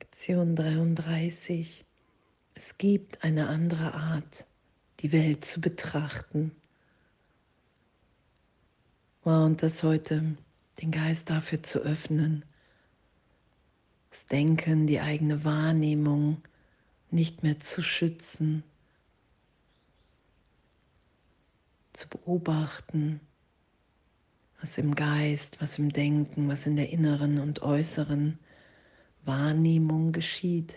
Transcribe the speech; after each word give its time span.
Lektion 0.00 0.56
33. 0.56 1.84
Es 2.54 2.78
gibt 2.78 3.22
eine 3.22 3.48
andere 3.48 3.92
Art, 3.92 4.46
die 5.00 5.12
Welt 5.12 5.44
zu 5.44 5.60
betrachten. 5.60 6.52
Wow, 9.24 9.44
und 9.44 9.62
das 9.62 9.82
heute, 9.82 10.38
den 10.80 10.90
Geist 10.90 11.28
dafür 11.28 11.62
zu 11.62 11.80
öffnen, 11.80 12.46
das 14.08 14.24
Denken, 14.24 14.86
die 14.86 15.00
eigene 15.00 15.44
Wahrnehmung 15.44 16.40
nicht 17.10 17.42
mehr 17.42 17.60
zu 17.60 17.82
schützen, 17.82 18.64
zu 21.92 22.08
beobachten, 22.08 23.20
was 24.62 24.78
im 24.78 24.94
Geist, 24.94 25.60
was 25.60 25.78
im 25.78 25.92
Denken, 25.92 26.48
was 26.48 26.64
in 26.64 26.76
der 26.76 26.88
inneren 26.88 27.38
und 27.38 27.60
äußeren 27.60 28.38
Wahrnehmung 29.24 30.12
geschieht. 30.12 30.76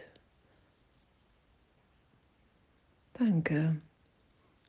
Danke, 3.14 3.80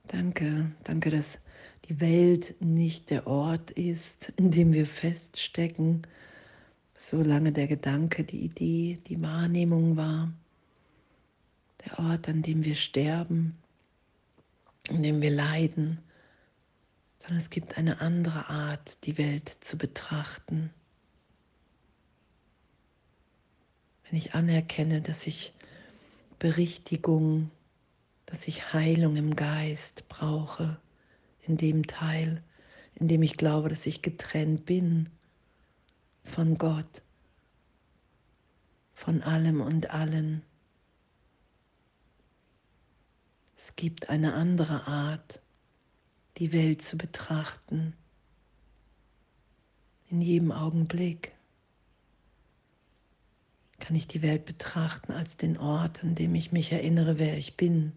danke, 0.07 0.71
danke, 0.85 1.11
dass 1.11 1.39
die 1.89 2.01
Welt 2.01 2.55
nicht 2.61 3.11
der 3.11 3.27
Ort 3.27 3.71
ist, 3.73 4.33
in 4.37 4.51
dem 4.51 4.73
wir 4.73 4.87
feststecken, 4.87 6.03
solange 6.97 7.53
der 7.53 7.67
Gedanke, 7.67 8.25
die 8.25 8.45
Idee, 8.45 8.99
die 9.07 9.21
Wahrnehmung 9.21 9.97
war, 9.97 10.33
der 11.85 11.99
Ort, 11.99 12.29
an 12.29 12.43
dem 12.43 12.65
wir 12.65 12.75
sterben, 12.75 13.59
an 14.89 15.03
dem 15.03 15.21
wir 15.21 15.31
leiden, 15.31 15.99
sondern 17.19 17.39
es 17.39 17.51
gibt 17.51 17.79
eine 17.79 18.01
andere 18.01 18.49
Art, 18.49 19.05
die 19.05 19.19
Welt 19.19 19.49
zu 19.49 19.79
betrachten. 19.79 20.71
Wenn 24.15 24.21
ich 24.21 24.35
anerkenne, 24.37 25.01
dass 25.01 25.27
ich 25.27 25.53
Berichtigung, 26.39 27.51
dass 28.27 28.47
ich 28.47 28.73
Heilung 28.73 29.17
im 29.17 29.35
Geist 29.35 30.09
brauche, 30.09 30.81
in 31.43 31.57
dem 31.57 31.85
Teil, 31.89 32.41
in 32.95 33.09
dem 33.09 33.25
ich 33.25 33.37
glaube, 33.37 33.71
dass 33.71 33.87
ich 33.87 34.03
getrennt 34.03 34.67
bin 34.67 35.11
von 36.23 36.59
Gott, 36.59 37.03
von 38.93 39.21
allem 39.21 39.61
und 39.61 39.91
allen. 39.91 40.43
Es 43.57 43.75
gibt 43.75 44.11
eine 44.11 44.35
andere 44.35 44.87
Art, 44.87 45.43
die 46.37 46.53
Welt 46.53 46.83
zu 46.83 46.97
betrachten, 46.97 47.97
in 50.09 50.21
jedem 50.21 50.53
Augenblick 50.53 51.34
kann 53.85 53.97
ich 53.97 54.09
die 54.09 54.23
Welt 54.23 54.47
betrachten 54.47 55.13
als 55.13 55.37
den 55.37 55.59
Ort, 55.59 56.03
an 56.03 56.15
dem 56.15 56.35
ich 56.35 56.53
mich 56.53 56.73
erinnere, 56.73 57.19
wer 57.19 57.37
ich 57.37 57.59
bin, 57.59 57.93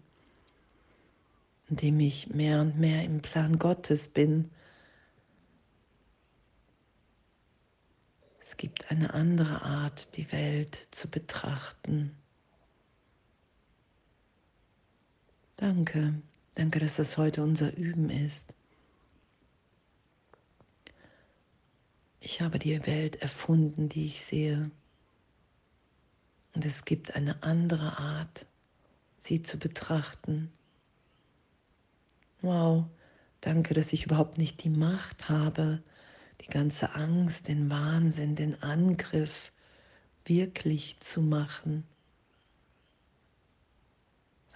in 1.70 1.76
dem 1.76 1.98
ich 1.98 2.28
mehr 2.28 2.60
und 2.60 2.78
mehr 2.78 3.04
im 3.04 3.22
Plan 3.22 3.58
Gottes 3.58 4.10
bin. 4.10 4.50
Es 8.38 8.58
gibt 8.58 8.90
eine 8.90 9.14
andere 9.14 9.62
Art, 9.62 10.14
die 10.18 10.30
Welt 10.30 10.88
zu 10.90 11.08
betrachten. 11.08 12.14
Danke, 15.56 16.20
danke, 16.54 16.80
dass 16.80 16.96
das 16.96 17.16
heute 17.16 17.42
unser 17.42 17.74
Üben 17.78 18.10
ist. 18.10 18.54
Ich 22.20 22.42
habe 22.42 22.58
die 22.58 22.86
Welt 22.86 23.16
erfunden, 23.22 23.88
die 23.88 24.04
ich 24.04 24.22
sehe. 24.22 24.70
Und 26.58 26.64
es 26.64 26.84
gibt 26.84 27.14
eine 27.14 27.40
andere 27.44 28.00
Art, 28.00 28.44
sie 29.16 29.42
zu 29.42 29.60
betrachten. 29.60 30.50
Wow, 32.42 32.86
danke, 33.42 33.74
dass 33.74 33.92
ich 33.92 34.06
überhaupt 34.06 34.38
nicht 34.38 34.64
die 34.64 34.68
Macht 34.68 35.28
habe, 35.28 35.80
die 36.40 36.48
ganze 36.48 36.96
Angst, 36.96 37.46
den 37.46 37.70
Wahnsinn, 37.70 38.34
den 38.34 38.60
Angriff 38.60 39.52
wirklich 40.24 40.98
zu 40.98 41.22
machen, 41.22 41.84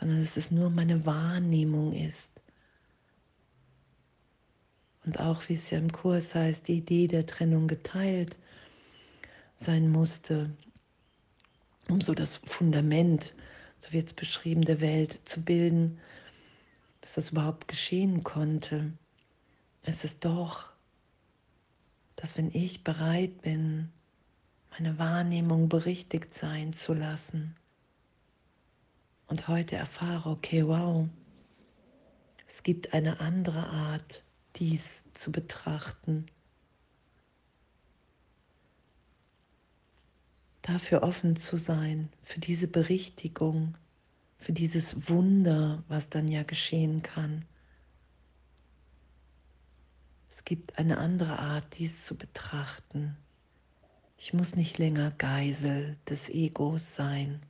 sondern 0.01 0.19
dass 0.23 0.37
es 0.37 0.51
nur 0.51 0.71
meine 0.71 1.07
Wahrnehmung 1.07 1.93
ist. 1.93 2.33
Und 5.05 5.21
auch 5.21 5.49
wie 5.49 5.55
es 5.55 5.71
ja 5.71 5.79
im 5.79 5.93
Kurs 5.93 6.35
heißt, 6.35 6.67
die 6.67 6.79
Idee 6.79 7.07
der 7.07 7.27
Trennung 7.27 7.69
geteilt 7.69 8.39
sein 9.57 9.89
musste, 9.89 10.51
um 11.89 12.01
so 12.01 12.15
das 12.15 12.37
Fundament, 12.37 13.35
so 13.79 13.93
wird 13.93 14.09
es 14.09 14.15
beschrieben, 14.15 14.63
der 14.63 14.81
Welt 14.81 15.21
zu 15.25 15.43
bilden, 15.43 15.99
dass 17.01 17.15
das 17.15 17.31
überhaupt 17.31 17.69
geschehen 17.69 18.23
konnte. 18.23 18.93
Es 19.83 20.05
ist 20.05 20.25
doch, 20.25 20.71
dass 22.17 22.37
wenn 22.37 22.51
ich 22.53 22.85
bereit 22.85 23.43
bin, 23.43 23.91
meine 24.71 24.99
Wahrnehmung 24.99 25.69
berichtigt 25.69 26.33
sein 26.33 26.73
zu 26.73 26.95
lassen 26.95 27.57
und 29.27 29.49
heute 29.49 29.77
erfahre, 29.77 30.31
okay, 30.31 30.67
wow, 30.67 31.09
es 32.47 32.63
gibt 32.63 32.95
eine 32.95 33.21
andere 33.21 33.67
Art, 33.67 34.23
dies 34.57 35.07
zu 35.15 35.33
betrachten. 35.33 36.27
Dafür 40.63 41.03
offen 41.03 41.37
zu 41.37 41.57
sein, 41.57 42.09
für 42.23 42.41
diese 42.41 42.69
Berichtigung, 42.69 43.77
für 44.39 44.53
dieses 44.53 45.09
Wunder, 45.09 45.83
was 45.89 46.09
dann 46.09 46.29
ja 46.29 46.43
geschehen 46.45 47.03
kann. 47.03 47.45
Es 50.31 50.45
gibt 50.45 50.79
eine 50.79 50.99
andere 50.99 51.39
Art, 51.39 51.79
dies 51.79 52.07
zu 52.07 52.17
betrachten. 52.17 53.17
Ich 54.17 54.33
muss 54.33 54.57
nicht 54.57 54.79
länger 54.79 55.11
Geisel 55.13 55.97
des 56.09 56.31
Egos 56.31 56.95
sein 56.95 57.43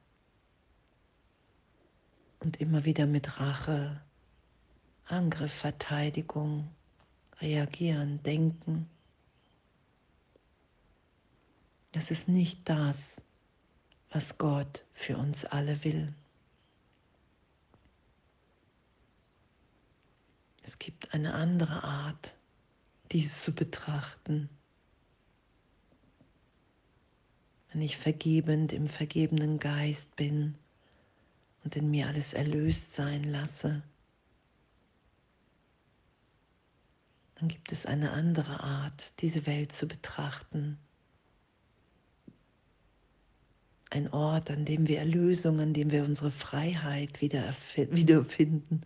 und 2.41 2.61
immer 2.61 2.84
wieder 2.84 3.06
mit 3.06 3.39
Rache, 3.39 4.00
Angriff, 5.05 5.53
Verteidigung 5.53 6.69
reagieren, 7.41 8.23
denken. 8.23 8.89
Es 11.93 12.11
ist 12.11 12.27
nicht 12.27 12.69
das, 12.69 13.23
was 14.11 14.39
Gott 14.39 14.85
für 14.95 15.19
uns 15.19 15.45
alle 15.45 15.85
will. 15.85 16.15
Es 20.63 20.79
gibt 20.79 21.13
eine 21.13 21.35
andere 21.35 21.85
Art, 21.85 22.35
dies 23.11 23.43
zu 23.43 23.55
betrachten. 23.55 24.49
Wenn 27.73 27.83
ich 27.83 27.99
vergebend 27.99 28.73
im 28.73 28.89
vergebenen 28.89 29.59
Geist 29.59 30.17
bin 30.17 30.55
und 31.65 31.77
in 31.77 31.91
mir 31.91 32.07
alles 32.07 32.33
erlöst 32.33 32.95
sein 32.95 33.25
lasse, 33.25 33.83
dann 37.35 37.49
gibt 37.49 37.73
es 37.73 37.85
eine 37.85 38.13
andere 38.13 38.61
Art, 38.61 39.21
diese 39.21 39.47
Welt 39.47 39.73
zu 39.73 39.89
betrachten 39.89 40.79
ein 43.93 44.11
Ort, 44.13 44.51
an 44.51 44.65
dem 44.65 44.89
wir 44.89 44.99
Erlösung, 44.99 45.61
an 45.61 45.75
dem 45.75 45.91
wir 45.91 46.05
unsere 46.05 46.31
Freiheit 46.31 47.21
wieder 47.21 47.53
wiederfinden, 47.91 48.83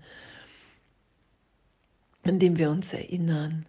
an 2.25 2.39
dem 2.41 2.59
wir 2.59 2.71
uns 2.71 2.93
erinnern, 2.93 3.67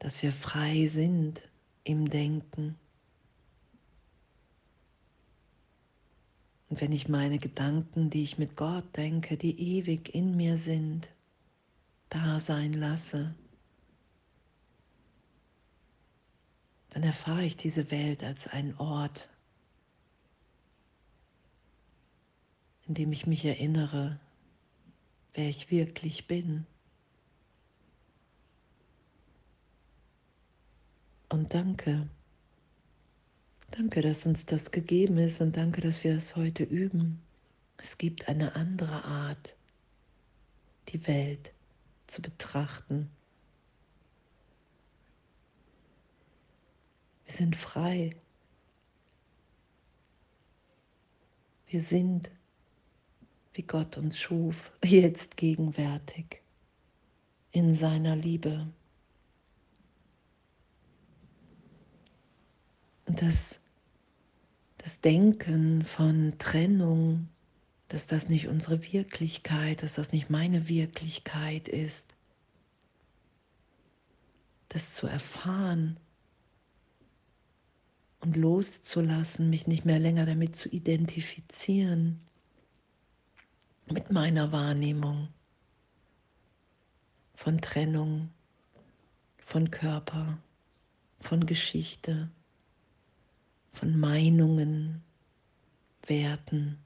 dass 0.00 0.22
wir 0.22 0.32
frei 0.32 0.86
sind 0.86 1.48
im 1.84 2.10
Denken. 2.10 2.76
Und 6.68 6.80
wenn 6.80 6.90
ich 6.90 7.08
meine 7.08 7.38
Gedanken, 7.38 8.10
die 8.10 8.24
ich 8.24 8.38
mit 8.38 8.56
Gott 8.56 8.96
denke, 8.96 9.36
die 9.36 9.78
ewig 9.78 10.12
in 10.14 10.36
mir 10.36 10.56
sind, 10.56 11.08
da 12.08 12.40
sein 12.40 12.72
lasse, 12.72 13.36
dann 16.90 17.04
erfahre 17.04 17.44
ich 17.44 17.56
diese 17.56 17.90
Welt 17.92 18.24
als 18.24 18.48
einen 18.48 18.74
Ort, 18.78 19.30
indem 22.88 23.12
ich 23.12 23.26
mich 23.26 23.44
erinnere, 23.44 24.18
wer 25.34 25.48
ich 25.48 25.70
wirklich 25.70 26.26
bin. 26.26 26.66
Und 31.28 31.54
danke, 31.54 32.08
danke, 33.72 34.00
dass 34.00 34.26
uns 34.26 34.46
das 34.46 34.70
gegeben 34.70 35.18
ist 35.18 35.40
und 35.40 35.56
danke, 35.56 35.80
dass 35.80 36.04
wir 36.04 36.16
es 36.16 36.36
heute 36.36 36.62
üben. 36.62 37.20
Es 37.78 37.98
gibt 37.98 38.28
eine 38.28 38.54
andere 38.54 39.04
Art, 39.04 39.56
die 40.88 41.06
Welt 41.06 41.52
zu 42.06 42.22
betrachten. 42.22 43.10
Wir 47.24 47.34
sind 47.34 47.56
frei. 47.56 48.14
Wir 51.66 51.82
sind, 51.82 52.30
wie 53.56 53.62
Gott 53.62 53.96
uns 53.96 54.18
schuf, 54.18 54.72
jetzt 54.84 55.36
gegenwärtig 55.36 56.42
in 57.52 57.74
seiner 57.74 58.14
Liebe. 58.14 58.66
Und 63.06 63.22
das, 63.22 63.60
das 64.78 65.00
Denken 65.00 65.84
von 65.84 66.34
Trennung, 66.38 67.28
dass 67.88 68.06
das 68.06 68.28
nicht 68.28 68.48
unsere 68.48 68.92
Wirklichkeit, 68.92 69.82
dass 69.82 69.94
das 69.94 70.12
nicht 70.12 70.28
meine 70.28 70.68
Wirklichkeit 70.68 71.68
ist, 71.68 72.16
das 74.68 74.94
zu 74.94 75.06
erfahren 75.06 75.96
und 78.20 78.36
loszulassen, 78.36 79.48
mich 79.48 79.66
nicht 79.66 79.84
mehr 79.84 80.00
länger 80.00 80.26
damit 80.26 80.56
zu 80.56 80.68
identifizieren, 80.68 82.25
mit 83.86 84.10
meiner 84.10 84.52
Wahrnehmung 84.52 85.28
von 87.34 87.60
Trennung, 87.60 88.30
von 89.38 89.70
Körper, 89.70 90.38
von 91.18 91.46
Geschichte, 91.46 92.30
von 93.72 93.98
Meinungen, 93.98 95.02
Werten. 96.06 96.78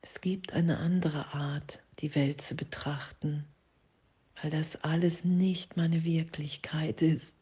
Es 0.00 0.20
gibt 0.20 0.52
eine 0.52 0.78
andere 0.78 1.34
Art, 1.34 1.82
die 1.98 2.14
Welt 2.14 2.40
zu 2.40 2.56
betrachten, 2.56 3.44
weil 4.40 4.50
das 4.50 4.82
alles 4.82 5.24
nicht 5.24 5.76
meine 5.76 6.04
Wirklichkeit 6.04 7.02
ist, 7.02 7.39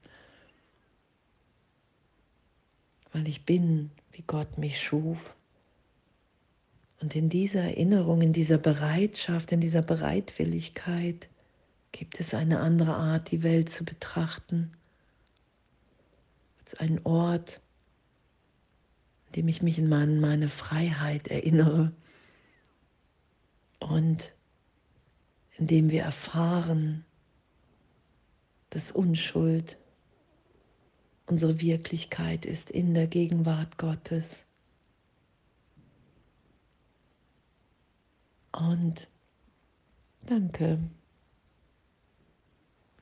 weil 3.12 3.28
ich 3.28 3.44
bin, 3.44 3.90
wie 4.12 4.22
Gott 4.26 4.58
mich 4.58 4.80
schuf. 4.80 5.34
Und 7.00 7.14
in 7.14 7.28
dieser 7.28 7.62
Erinnerung, 7.62 8.22
in 8.22 8.32
dieser 8.32 8.58
Bereitschaft, 8.58 9.52
in 9.52 9.60
dieser 9.60 9.82
Bereitwilligkeit 9.82 11.28
gibt 11.92 12.20
es 12.20 12.34
eine 12.34 12.60
andere 12.60 12.94
Art, 12.94 13.30
die 13.30 13.42
Welt 13.42 13.70
zu 13.70 13.84
betrachten, 13.84 14.72
als 16.60 16.74
einen 16.74 17.00
Ort, 17.04 17.60
in 19.28 19.32
dem 19.32 19.48
ich 19.48 19.62
mich 19.62 19.78
in 19.78 19.88
meine 19.88 20.48
Freiheit 20.48 21.28
erinnere 21.28 21.92
und 23.78 24.34
indem 25.56 25.90
wir 25.90 26.02
erfahren, 26.02 27.04
dass 28.70 28.92
Unschuld 28.92 29.78
unsere 31.28 31.60
Wirklichkeit 31.60 32.46
ist 32.46 32.70
in 32.70 32.94
der 32.94 33.06
Gegenwart 33.06 33.78
Gottes. 33.78 34.46
Und 38.52 39.08
danke. 40.26 40.78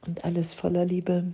Und 0.06 0.24
alles 0.24 0.54
voller 0.54 0.84
Liebe. 0.84 1.32